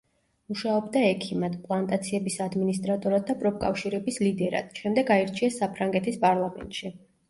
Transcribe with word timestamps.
მუშაობდა 0.53 1.03
ექიმად, 1.09 1.57
პლანტაციების 1.67 2.39
ადმინისტრატორად 2.47 3.29
და 3.31 3.37
პროფკავშირების 3.45 4.21
ლიდერად, 4.27 4.77
შემდეგ 4.83 5.17
აირჩიეს 5.21 5.65
საფრანგეთის 5.65 6.25
პარლამენტში. 6.31 6.99